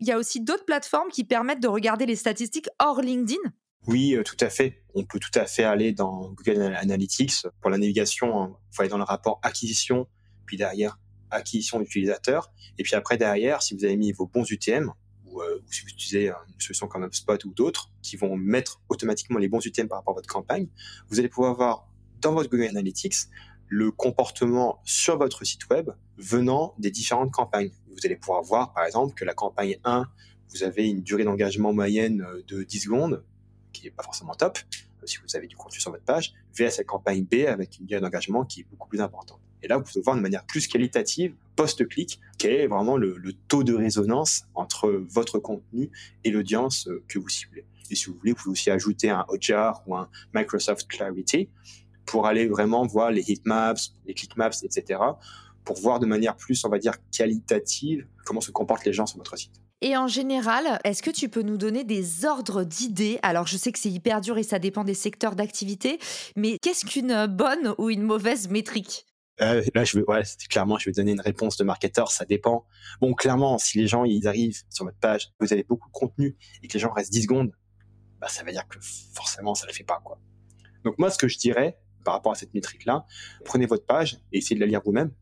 il 0.00 0.06
y 0.06 0.12
a 0.12 0.18
aussi 0.18 0.40
d'autres 0.40 0.64
plateformes 0.64 1.10
qui 1.10 1.24
permettent 1.24 1.62
de 1.62 1.68
regarder 1.68 2.06
les 2.06 2.16
statistiques 2.16 2.68
hors 2.78 3.00
LinkedIn. 3.00 3.40
Oui, 3.86 4.14
euh, 4.14 4.22
tout 4.22 4.36
à 4.40 4.50
fait. 4.50 4.82
On 4.94 5.04
peut 5.04 5.20
tout 5.20 5.36
à 5.38 5.46
fait 5.46 5.62
aller 5.62 5.92
dans 5.92 6.32
Google 6.32 6.74
Analytics 6.76 7.46
pour 7.60 7.70
la 7.70 7.78
navigation. 7.78 8.42
Hein. 8.42 8.56
Il 8.72 8.76
faut 8.76 8.82
aller 8.82 8.90
dans 8.90 8.98
le 8.98 9.04
rapport 9.04 9.38
acquisition, 9.42 10.08
puis 10.44 10.56
derrière 10.56 10.98
acquisition 11.30 11.78
d'utilisateurs. 11.78 12.52
Et 12.78 12.82
puis 12.82 12.94
après, 12.94 13.16
derrière, 13.16 13.62
si 13.62 13.76
vous 13.76 13.84
avez 13.84 13.96
mis 13.96 14.12
vos 14.12 14.26
bons 14.26 14.50
UTM, 14.50 14.92
ou, 15.26 15.40
euh, 15.40 15.62
si 15.70 15.82
vous 15.82 15.88
utilisez 15.88 16.28
une 16.28 16.60
solution 16.60 16.88
comme 16.88 17.04
HubSpot 17.04 17.44
ou 17.44 17.52
d'autres, 17.52 17.92
qui 18.02 18.16
vont 18.16 18.36
mettre 18.36 18.80
automatiquement 18.88 19.38
les 19.38 19.48
bons 19.48 19.64
UTM 19.64 19.88
par 19.88 19.98
rapport 19.98 20.14
à 20.14 20.16
votre 20.16 20.28
campagne, 20.28 20.68
vous 21.08 21.18
allez 21.20 21.28
pouvoir 21.28 21.54
voir 21.54 21.88
dans 22.20 22.32
votre 22.32 22.50
Google 22.50 22.68
Analytics 22.68 23.14
le 23.68 23.90
comportement 23.90 24.80
sur 24.84 25.18
votre 25.18 25.44
site 25.44 25.68
web 25.70 25.90
venant 26.16 26.74
des 26.78 26.90
différentes 26.90 27.32
campagnes. 27.32 27.72
Vous 27.96 28.04
allez 28.04 28.16
pouvoir 28.16 28.42
voir, 28.42 28.72
par 28.74 28.84
exemple, 28.84 29.14
que 29.14 29.24
la 29.24 29.34
campagne 29.34 29.78
1, 29.84 30.06
vous 30.50 30.62
avez 30.62 30.88
une 30.88 31.02
durée 31.02 31.24
d'engagement 31.24 31.72
moyenne 31.72 32.22
euh, 32.22 32.42
de 32.46 32.62
10 32.62 32.80
secondes, 32.80 33.24
qui 33.72 33.84
n'est 33.84 33.90
pas 33.90 34.02
forcément 34.02 34.34
top, 34.34 34.58
euh, 35.02 35.06
si 35.06 35.18
vous 35.18 35.36
avez 35.36 35.46
du 35.46 35.56
contenu 35.56 35.80
sur 35.80 35.90
votre 35.90 36.04
page, 36.04 36.34
vers 36.54 36.70
cette 36.70 36.86
campagne 36.86 37.24
B 37.24 37.46
avec 37.46 37.78
une 37.78 37.86
durée 37.86 38.00
d'engagement 38.00 38.44
qui 38.44 38.60
est 38.60 38.66
beaucoup 38.70 38.88
plus 38.88 39.00
importante. 39.00 39.40
Et 39.62 39.68
là, 39.68 39.78
vous 39.78 39.84
pouvez 39.84 40.02
voir 40.02 40.16
de 40.16 40.20
manière 40.20 40.44
plus 40.44 40.68
qualitative, 40.68 41.34
post-clic, 41.56 42.20
quel 42.38 42.52
est 42.52 42.66
vraiment 42.66 42.96
le, 42.96 43.20
taux 43.48 43.64
de 43.64 43.74
résonance 43.74 44.44
entre 44.54 44.90
votre 44.90 45.38
contenu 45.38 45.90
et 46.22 46.30
l'audience 46.30 46.88
euh, 46.88 47.02
que 47.08 47.18
vous 47.18 47.28
ciblez. 47.28 47.64
Et 47.90 47.94
si 47.94 48.06
vous 48.06 48.16
voulez, 48.18 48.32
vous 48.32 48.38
pouvez 48.38 48.52
aussi 48.52 48.70
ajouter 48.70 49.10
un 49.10 49.24
Hotjar 49.28 49.82
ou 49.86 49.96
un 49.96 50.08
Microsoft 50.34 50.86
Clarity 50.88 51.48
pour 52.04 52.26
aller 52.26 52.46
vraiment 52.46 52.86
voir 52.86 53.10
les 53.10 53.30
heatmaps, 53.30 53.94
les 54.06 54.14
clickmaps, 54.14 54.62
etc., 54.62 55.00
pour 55.66 55.78
voir 55.78 55.98
de 56.00 56.06
manière 56.06 56.36
plus, 56.36 56.64
on 56.64 56.70
va 56.70 56.78
dire, 56.78 56.94
qualitative 57.10 58.06
comment 58.24 58.40
se 58.40 58.50
comportent 58.50 58.86
les 58.86 58.94
gens 58.94 59.04
sur 59.04 59.18
votre 59.18 59.36
site. 59.36 59.52
Et 59.82 59.94
en 59.96 60.08
général, 60.08 60.80
est-ce 60.84 61.02
que 61.02 61.10
tu 61.10 61.28
peux 61.28 61.42
nous 61.42 61.58
donner 61.58 61.84
des 61.84 62.24
ordres 62.24 62.64
d'idées? 62.64 63.18
Alors, 63.22 63.46
je 63.46 63.58
sais 63.58 63.72
que 63.72 63.78
c'est 63.78 63.90
hyper 63.90 64.22
dur 64.22 64.38
et 64.38 64.42
ça 64.42 64.58
dépend 64.58 64.84
des 64.84 64.94
secteurs 64.94 65.36
d'activité, 65.36 65.98
mais 66.34 66.58
qu'est-ce 66.62 66.86
qu'une 66.86 67.26
bonne 67.26 67.74
ou 67.76 67.90
une 67.90 68.02
mauvaise 68.02 68.48
métrique? 68.48 69.04
Euh, 69.42 69.62
là, 69.74 69.84
je 69.84 69.98
veux, 69.98 70.04
ouais, 70.08 70.22
clairement, 70.48 70.78
je 70.78 70.86
vais 70.86 70.92
donner 70.92 71.12
une 71.12 71.20
réponse 71.20 71.58
de 71.58 71.64
marketeur. 71.64 72.10
Ça 72.10 72.24
dépend. 72.24 72.66
Bon, 73.02 73.12
clairement, 73.12 73.58
si 73.58 73.76
les 73.76 73.86
gens 73.86 74.04
ils 74.04 74.26
arrivent 74.26 74.62
sur 74.70 74.86
votre 74.86 74.96
page, 74.96 75.32
vous 75.40 75.52
avez 75.52 75.62
beaucoup 75.62 75.88
de 75.88 75.92
contenu 75.92 76.36
et 76.62 76.68
que 76.68 76.72
les 76.72 76.80
gens 76.80 76.92
restent 76.92 77.12
10 77.12 77.24
secondes, 77.24 77.52
bah, 78.18 78.28
ça 78.28 78.44
veut 78.44 78.52
dire 78.52 78.66
que 78.66 78.78
forcément, 78.80 79.54
ça 79.54 79.66
ne 79.66 79.72
le 79.72 79.74
fait 79.74 79.84
pas, 79.84 80.00
quoi. 80.02 80.18
Donc 80.84 80.98
moi, 80.98 81.10
ce 81.10 81.18
que 81.18 81.28
je 81.28 81.36
dirais, 81.36 81.78
par 82.02 82.14
rapport 82.14 82.32
à 82.32 82.34
cette 82.34 82.54
métrique-là, 82.54 83.04
prenez 83.44 83.66
votre 83.66 83.84
page 83.84 84.20
et 84.32 84.38
essayez 84.38 84.56
de 84.56 84.60
la 84.60 84.66
lire 84.66 84.80
vous-même 84.82 85.12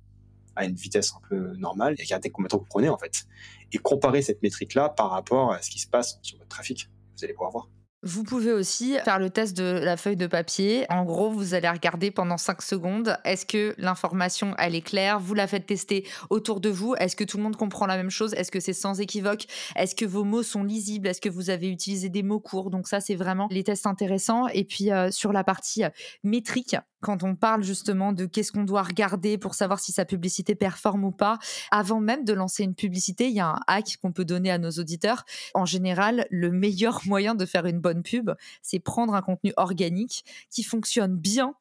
à 0.57 0.65
une 0.65 0.75
vitesse 0.75 1.13
un 1.15 1.29
peu 1.29 1.55
normale 1.57 1.95
et 1.99 2.03
regardez 2.03 2.31
combien 2.31 2.47
de 2.47 2.51
temps 2.51 2.59
vous 2.59 2.67
prenez 2.69 2.89
en 2.89 2.99
fait. 2.99 3.27
Et 3.73 3.79
comparez 3.79 4.23
cette 4.23 4.43
métrique-là 4.43 4.89
par 4.89 5.11
rapport 5.11 5.53
à 5.53 5.63
ce 5.63 5.71
qui 5.71 5.79
se 5.79 5.89
passe 5.89 6.19
sur 6.23 6.39
votre 6.39 6.49
trafic. 6.49 6.89
Vous 7.17 7.25
allez 7.25 7.35
pouvoir 7.35 7.51
voir. 7.51 7.69
Vous 8.07 8.23
pouvez 8.23 8.53
aussi 8.53 8.99
faire 9.03 9.19
le 9.19 9.31
test 9.31 9.57
de 9.57 9.81
la 9.83 9.97
feuille 9.97 10.17
de 10.17 10.27
papier. 10.27 10.85
En 10.91 11.05
gros, 11.05 11.31
vous 11.31 11.55
allez 11.55 11.71
regarder 11.71 12.11
pendant 12.11 12.37
5 12.37 12.61
secondes, 12.61 13.17
est-ce 13.25 13.47
que 13.47 13.75
l'information, 13.79 14.55
elle 14.59 14.75
est 14.75 14.83
claire? 14.83 15.19
Vous 15.19 15.33
la 15.33 15.47
faites 15.47 15.65
tester 15.65 16.07
autour 16.29 16.61
de 16.61 16.69
vous. 16.69 16.95
Est-ce 16.97 17.17
que 17.17 17.25
tout 17.25 17.39
le 17.39 17.43
monde 17.43 17.57
comprend 17.57 17.87
la 17.87 17.97
même 17.97 18.11
chose? 18.11 18.35
Est-ce 18.35 18.51
que 18.51 18.61
c'est 18.61 18.75
sans 18.75 19.01
équivoque? 19.01 19.47
Est-ce 19.75 19.95
que 19.95 20.05
vos 20.05 20.23
mots 20.23 20.43
sont 20.43 20.65
lisibles? 20.65 21.09
Est-ce 21.09 21.23
que 21.23 21.31
vous 21.31 21.49
avez 21.49 21.71
utilisé 21.71 22.11
des 22.11 22.23
mots 22.23 22.41
courts? 22.41 22.69
Donc 22.69 22.89
ça, 22.89 23.01
c'est 23.01 23.15
vraiment 23.15 23.49
les 23.51 23.65
tests 23.65 23.87
intéressants. 23.87 24.49
Et 24.49 24.65
puis, 24.65 24.93
euh, 24.93 25.11
sur 25.11 25.33
la 25.33 25.43
partie 25.43 25.85
euh, 25.85 25.89
métrique, 26.25 26.77
quand 27.05 27.23
on 27.23 27.37
parle 27.37 27.63
justement 27.63 28.13
de 28.13 28.25
qu'est-ce 28.25 28.51
qu'on 28.51 28.65
doit 28.65 28.83
regarder 28.83 29.37
pour 29.37 29.55
savoir 29.55 29.79
si 29.79 29.93
sa 29.93 30.07
publicité 30.07 30.55
performe 30.55 31.05
ou 31.05 31.13
pas, 31.13 31.39
avant 31.71 32.01
même 32.01 32.25
de 32.25 32.33
lancer 32.33 32.65
une 32.65 32.75
publicité, 32.75 33.29
il 33.29 33.35
y 33.35 33.41
a 33.41 33.49
un 33.49 33.61
hack 33.67 33.99
qu'on 34.01 34.11
peut 34.11 34.25
donner 34.25 34.51
à 34.51 34.57
nos 34.57 34.71
auditeurs. 34.71 35.25
En 35.53 35.67
général, 35.67 36.27
le 36.31 36.51
meilleur 36.51 37.03
moyen 37.07 37.35
de 37.35 37.45
faire 37.45 37.67
une 37.67 37.79
bonne 37.79 37.94
pub, 38.03 38.33
c'est 38.63 38.79
prendre 38.81 39.15
un 39.15 39.23
contenu 39.23 39.53
organique 39.57 40.25
qui 40.51 40.63
fonctionne 40.63 41.17
bien 41.17 41.55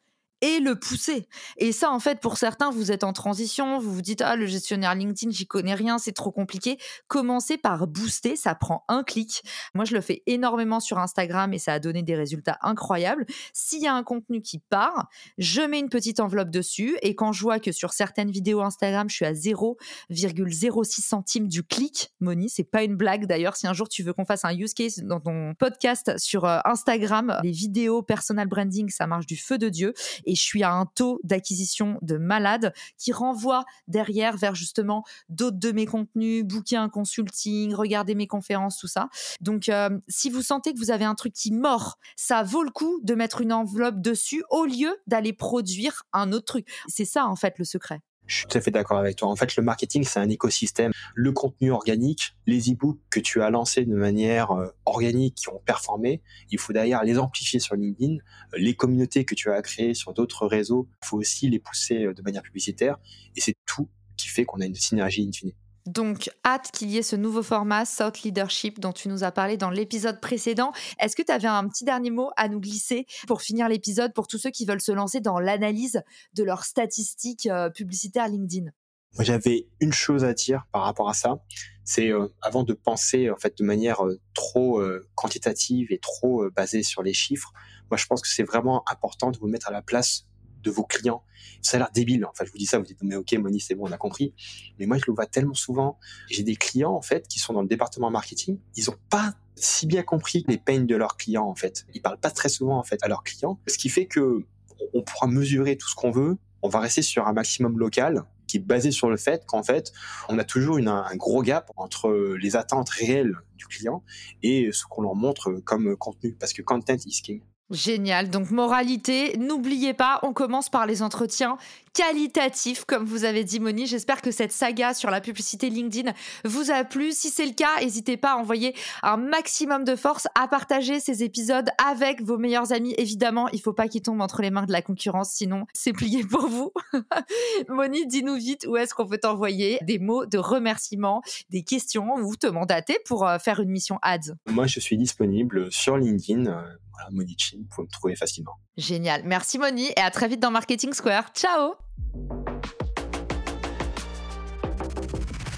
et 0.44 0.60
le 0.60 0.78
pousser. 0.78 1.26
Et 1.56 1.72
ça, 1.72 1.90
en 1.90 2.00
fait, 2.00 2.20
pour 2.20 2.38
certains, 2.38 2.70
vous 2.70 2.92
êtes 2.92 3.06
en 3.06 3.14
transition, 3.14 3.80
vous 3.80 3.94
vous 3.94 4.02
dites, 4.02 4.22
ah, 4.22 4.36
le 4.36 4.46
gestionnaire 4.46 4.94
LinkedIn, 4.94 5.32
j'y 5.32 5.48
connais 5.48 5.74
rien, 5.74 5.98
c'est 5.98 6.12
trop 6.12 6.32
compliqué. 6.32 6.78
Commencez 7.08 7.58
par 7.58 7.88
booster, 7.88 8.36
ça 8.36 8.54
prend 8.54 8.84
un 8.90 9.04
clic. 9.04 9.42
Moi, 9.74 9.86
je 9.86 9.94
le 9.94 10.02
fais 10.02 10.22
énormément 10.26 10.82
sur 10.82 11.00
Instagram 11.00 11.54
et 11.54 11.60
ça 11.60 11.72
a 11.72 11.80
donné 11.80 12.04
des 12.04 12.16
résultats 12.16 12.58
incroyables. 12.62 13.26
S'il 13.54 13.82
y 13.82 13.88
a 13.88 13.94
un 13.94 14.04
contenu 14.04 14.42
qui 14.42 14.60
part, 14.60 15.08
je 15.38 15.62
mets 15.62 15.80
une 15.80 15.88
petite 15.88 16.20
enveloppe 16.20 16.50
dessus 16.50 16.98
et 17.02 17.16
quand 17.16 17.32
je 17.32 17.42
vois 17.42 17.60
que 17.60 17.72
sur 17.72 17.94
certaines 17.94 18.30
vidéos 18.30 18.62
Instagram, 18.62 19.10
je 19.10 19.16
suis 19.16 19.26
à 19.26 19.32
0,06 19.32 21.02
centimes 21.02 21.48
du 21.48 21.64
clic, 21.64 22.12
Moni, 22.20 22.50
c'est 22.50 22.66
pas 22.66 22.84
une 22.84 22.98
blague 22.98 23.28
d'ailleurs. 23.28 23.56
Si 23.56 23.66
un 23.66 23.74
jour 23.74 23.88
tu 23.88 24.04
veux 24.04 24.12
qu'on 24.12 24.26
fasse 24.26 24.44
un 24.44 24.54
use 24.54 24.74
case 24.74 25.00
dans 25.04 25.22
ton 25.22 25.54
podcast 25.58 26.18
sur 26.18 26.44
euh, 26.44 26.60
Instagram, 26.66 27.40
les 27.44 27.52
vidéos 27.52 28.02
personal 28.02 28.50
branding, 28.50 28.90
ça 28.90 29.08
marche 29.08 29.26
du 29.26 29.38
feu 29.38 29.58
de 29.58 29.70
Dieu. 29.70 29.94
Et 30.34 30.36
je 30.36 30.42
suis 30.42 30.64
à 30.64 30.74
un 30.74 30.88
taux 30.88 31.20
d'acquisition 31.24 32.00
de 32.02 32.18
malade 32.18 32.74
qui 32.98 33.12
renvoie 33.12 33.66
derrière 33.88 34.36
vers 34.36 34.56
justement 34.56 35.04
d'autres 35.30 35.60
de 35.60 35.72
mes 35.72 35.86
contenus, 35.86 36.44
booker 36.44 36.78
un 36.78 36.90
consulting, 36.90 37.76
regarder 37.76 38.16
mes 38.16 38.26
conférences, 38.26 38.80
tout 38.80 38.88
ça. 38.88 39.10
Donc, 39.42 39.70
euh, 39.70 39.92
si 40.08 40.32
vous 40.32 40.42
sentez 40.42 40.74
que 40.74 40.80
vous 40.80 40.90
avez 40.90 41.06
un 41.06 41.14
truc 41.14 41.34
qui 41.34 41.52
mord, 41.52 42.00
ça 42.16 42.42
vaut 42.42 42.64
le 42.64 42.72
coup 42.72 43.00
de 43.04 43.14
mettre 43.14 43.42
une 43.42 43.54
enveloppe 43.54 44.02
dessus 44.02 44.44
au 44.50 44.66
lieu 44.66 44.98
d'aller 45.06 45.34
produire 45.34 46.02
un 46.14 46.32
autre 46.32 46.46
truc. 46.46 46.68
C'est 46.88 47.06
ça, 47.06 47.28
en 47.28 47.36
fait, 47.36 47.60
le 47.60 47.66
secret. 47.66 48.02
Je 48.26 48.38
suis 48.38 48.46
tout 48.48 48.58
à 48.58 48.62
fait 48.62 48.72
d'accord 48.72 48.98
avec 48.98 49.18
toi. 49.18 49.28
En 49.28 49.36
fait, 49.36 49.56
le 49.56 49.64
marketing, 49.64 50.04
c'est 50.04 50.20
un 50.20 50.30
écosystème. 50.30 50.92
Le 51.14 51.32
contenu 51.32 51.72
organique, 51.72 52.36
les 52.46 52.72
e-books 52.72 53.00
que 53.10 53.20
tu 53.20 53.42
as 53.42 53.50
lancés 53.50 53.86
de 53.86 53.96
manière 53.96 54.52
euh, 54.52 54.68
organique, 54.86 55.36
qui 55.36 55.50
ont 55.50 55.62
performé, 55.66 56.22
il 56.50 56.58
faut 56.58 56.74
d'ailleurs 56.74 57.04
les 57.04 57.20
amplifier 57.20 57.60
sur 57.60 57.76
LinkedIn. 57.76 58.16
Euh, 58.16 58.58
les 58.58 58.76
communautés 58.76 59.26
que 59.26 59.36
tu 59.36 59.52
as 59.52 59.62
créées 59.62 59.94
sur 59.94 60.14
d'autres 60.14 60.48
réseaux, 60.48 60.88
il 61.04 61.08
faut 61.08 61.18
aussi 61.18 61.50
les 61.50 61.60
pousser 61.60 62.06
euh, 62.06 62.14
de 62.14 62.22
manière 62.22 62.44
publicitaire. 62.44 62.98
Et 63.36 63.42
c'est 63.42 63.56
tout 63.66 63.90
qui 64.16 64.30
fait 64.30 64.46
qu'on 64.46 64.62
a 64.62 64.66
une 64.66 64.76
synergie 64.76 65.28
infinie. 65.28 65.56
Donc, 65.86 66.30
hâte 66.46 66.72
qu'il 66.72 66.90
y 66.90 66.98
ait 66.98 67.04
ce 67.04 67.16
nouveau 67.16 67.44
format, 67.44 67.86
South 67.86 68.22
Leadership, 68.22 68.80
dont 68.80 68.94
tu 68.94 69.10
nous 69.10 69.24
as 69.24 69.32
parlé 69.32 69.58
dans 69.58 69.70
l'épisode 69.70 70.22
précédent. 70.22 70.72
Est-ce 71.00 71.16
que 71.16 71.22
tu 71.22 71.32
avais 71.32 71.48
un 71.48 71.68
petit 71.68 71.84
dernier 71.84 72.10
mot 72.10 72.30
à 72.38 72.48
nous 72.48 72.62
glisser 72.62 73.06
pour 73.28 73.42
finir 73.42 73.68
l'épisode, 73.68 74.14
pour 74.14 74.28
tous 74.28 74.38
ceux 74.38 74.52
qui 74.52 74.66
veulent 74.66 74.82
se 74.82 74.94
lancer 74.94 75.20
dans 75.20 75.40
l'analyse 75.40 76.02
de 76.34 76.44
leurs 76.44 76.64
statistiques 76.64 77.48
euh, 77.48 77.70
publicitaires 77.70 78.30
LinkedIn? 78.30 78.72
Moi, 79.16 79.26
j'avais 79.26 79.68
une 79.82 79.94
chose 79.94 80.24
à 80.24 80.34
dire 80.34 80.66
par 80.72 80.84
rapport 80.84 81.10
à 81.10 81.14
ça. 81.14 81.44
C'est 81.84 82.10
euh, 82.10 82.28
avant 82.42 82.64
de 82.64 82.74
penser 82.74 83.30
en 83.30 83.36
fait 83.36 83.58
de 83.58 83.64
manière 83.64 84.06
euh, 84.06 84.20
trop 84.34 84.82
quantitative 85.16 85.92
et 85.92 86.00
trop 86.00 86.50
basée 86.52 86.82
sur 86.82 87.04
les 87.04 87.14
chiffres. 87.14 87.52
Moi, 87.92 87.98
je 87.98 88.06
pense 88.06 88.22
que 88.22 88.28
c'est 88.28 88.44
vraiment 88.44 88.84
important 88.90 89.32
de 89.32 89.38
vous 89.38 89.48
mettre 89.48 89.68
à 89.68 89.72
la 89.72 89.82
place 89.82 90.26
de 90.64 90.72
vos 90.72 90.84
clients. 90.84 91.24
Ça 91.62 91.78
a 91.78 91.80
l'air 91.80 91.90
débile. 91.94 92.26
En 92.26 92.34
fait, 92.34 92.46
je 92.46 92.52
vous 92.52 92.58
dis 92.58 92.66
ça, 92.66 92.78
vous 92.78 92.86
dites, 92.86 93.02
mais 93.04 93.16
ok, 93.16 93.34
Moni, 93.34 93.60
c'est 93.60 93.76
bon, 93.76 93.88
on 93.88 93.92
a 93.92 93.98
compris. 93.98 94.34
Mais 94.80 94.86
moi, 94.86 94.98
je 94.98 95.04
le 95.08 95.14
vois 95.14 95.26
tellement 95.26 95.54
souvent. 95.54 96.00
J'ai 96.30 96.44
des 96.44 96.56
clients, 96.56 96.94
en 96.94 97.02
fait, 97.02 97.28
qui 97.28 97.40
sont 97.40 97.54
dans 97.54 97.62
le 97.62 97.68
département 97.68 98.10
marketing. 98.10 98.58
Ils 98.76 98.90
ont 98.90 98.98
pas 99.10 99.36
si 99.56 99.86
bien 99.86 100.04
compris 100.04 100.44
les 100.48 100.58
peines 100.58 100.88
de 100.88 100.96
leurs 100.96 101.18
clients, 101.18 101.46
en 101.46 101.56
fait. 101.56 101.86
Ils 101.94 102.02
parlent 102.02 102.20
pas 102.20 102.32
très 102.32 102.50
souvent, 102.50 102.78
en 102.78 102.84
fait, 102.84 103.04
à 103.04 103.08
leurs 103.08 103.24
clients. 103.24 103.60
Ce 103.68 103.78
qui 103.78 103.90
fait 103.90 104.06
que 104.06 104.46
on 104.94 105.02
pourra 105.02 105.28
mesurer 105.28 105.78
tout 105.78 105.88
ce 105.88 105.96
qu'on 105.96 106.12
veut. 106.12 106.38
On 106.62 106.70
va 106.70 106.80
rester 106.80 107.02
sur 107.02 107.28
un 107.28 107.34
maximum 107.34 107.78
local 107.78 108.24
qui 108.48 108.58
est 108.58 108.60
basé 108.62 108.92
sur 108.92 109.10
le 109.10 109.18
fait 109.18 109.46
qu'en 109.46 109.64
fait, 109.64 109.92
on 110.30 110.38
a 110.38 110.44
toujours 110.44 110.78
un 110.78 111.16
gros 111.16 111.42
gap 111.42 111.72
entre 111.76 112.36
les 112.40 112.56
attentes 112.56 112.90
réelles 112.90 113.36
du 113.58 113.66
client 113.68 114.04
et 114.44 114.72
ce 114.72 114.86
qu'on 114.86 115.02
leur 115.02 115.16
montre 115.16 115.54
comme 115.66 115.96
contenu. 115.98 116.34
Parce 116.34 116.54
que 116.54 116.62
content 116.62 116.96
is 117.06 117.22
king. 117.22 117.42
Génial. 117.70 118.30
Donc, 118.30 118.52
moralité, 118.52 119.38
n'oubliez 119.38 119.94
pas, 119.94 120.20
on 120.24 120.34
commence 120.34 120.70
par 120.70 120.86
les 120.86 121.02
entretiens 121.02 121.58
qualitatifs, 121.94 122.86
comme 122.86 123.06
vous 123.06 123.24
avez 123.24 123.44
dit, 123.44 123.60
Moni. 123.60 123.86
J'espère 123.86 124.22
que 124.22 124.32
cette 124.32 124.52
saga 124.52 124.94
sur 124.94 125.10
la 125.10 125.22
publicité 125.22 125.70
LinkedIn 125.70 126.12
vous 126.44 126.72
a 126.72 126.84
plu. 126.84 127.12
Si 127.12 127.30
c'est 127.30 127.46
le 127.46 127.54
cas, 127.54 127.80
n'hésitez 127.80 128.18
pas 128.18 128.34
à 128.34 128.36
envoyer 128.38 128.76
un 129.04 129.18
maximum 129.18 129.84
de 129.84 129.96
force, 129.96 130.28
à 130.36 130.48
partager 130.48 131.00
ces 131.00 131.24
épisodes 131.24 131.70
avec 131.84 132.22
vos 132.22 132.38
meilleurs 132.38 132.74
amis. 132.74 132.96
Évidemment, 132.98 133.48
il 133.50 133.62
faut 133.62 133.74
pas 133.74 133.88
qu'ils 133.88 134.02
tombent 134.02 134.22
entre 134.22 134.42
les 134.42 134.50
mains 134.50 134.66
de 134.66 134.72
la 134.72 134.82
concurrence, 134.82 135.32
sinon 135.32 135.66
c'est 135.74 135.94
plié 135.94 136.24
pour 136.24 136.48
vous. 136.48 136.72
Moni, 137.70 138.08
dis-nous 138.08 138.36
vite 138.36 138.66
où 138.68 138.76
est-ce 138.76 138.94
qu'on 138.94 139.08
peut 139.08 139.20
t'envoyer 139.20 139.78
des 139.84 140.00
mots 140.00 140.26
de 140.26 140.38
remerciement, 140.38 141.22
des 141.50 141.64
questions 141.64 142.16
ou 142.16 142.36
te 142.36 142.48
mandater 142.48 142.98
pour 143.06 143.28
euh, 143.28 143.38
faire 143.38 143.60
une 143.60 143.70
mission 143.70 144.00
ads. 144.02 144.34
Moi, 144.50 144.66
je 144.66 144.80
suis 144.80 144.98
disponible 144.98 145.72
sur 145.72 145.98
LinkedIn 145.98 146.48
euh, 146.48 146.62
voilà, 146.94 147.10
Moni 147.12 147.36
Chin, 147.38 147.58
vous 147.60 147.68
pouvez 147.76 147.88
me 147.88 147.92
trouver 147.92 148.16
facilement. 148.16 148.54
Génial. 148.78 149.24
Merci 149.26 149.58
Moni 149.58 149.88
et 149.96 150.00
à 150.00 150.12
très 150.12 150.28
vite 150.28 150.40
dans 150.40 150.52
Marketing 150.52 150.94
Square. 150.94 151.32
Ciao 151.34 151.74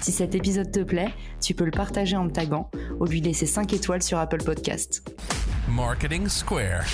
Si 0.00 0.12
cet 0.12 0.34
épisode 0.34 0.70
te 0.70 0.80
plaît, 0.80 1.12
tu 1.42 1.54
peux 1.54 1.64
le 1.64 1.72
partager 1.72 2.16
en 2.16 2.24
me 2.24 2.30
taguant 2.30 2.70
ou 3.00 3.06
lui 3.06 3.20
laisser 3.20 3.46
5 3.46 3.72
étoiles 3.72 4.02
sur 4.02 4.18
Apple 4.18 4.42
Podcast. 4.44 5.02
Marketing 5.68 6.28
Square. 6.28 6.84